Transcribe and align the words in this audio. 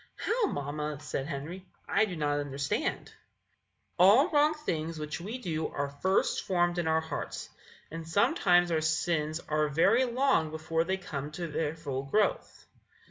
"How, 0.15 0.47
mamma?" 0.47 0.99
said 0.99 1.27
Henry. 1.27 1.63
"I 1.87 2.05
do 2.05 2.15
not 2.15 2.39
understand." 2.39 3.05
Mrs. 3.05 3.09
Fairchild. 3.09 3.15
"All 3.99 4.29
wrong 4.31 4.53
things 4.55 4.97
which 4.97 5.21
we 5.21 5.37
do 5.37 5.67
are 5.67 5.89
first 5.89 6.43
formed 6.45 6.79
in 6.79 6.87
our 6.87 7.01
hearts; 7.01 7.51
and 7.91 8.07
sometimes 8.07 8.71
our 8.71 8.81
sins 8.81 9.39
are 9.47 9.67
very 9.67 10.05
long 10.05 10.49
before 10.49 10.83
they 10.85 10.97
come 10.97 11.29
to 11.33 11.45
their 11.47 11.75
full 11.75 12.01
growth. 12.01 12.65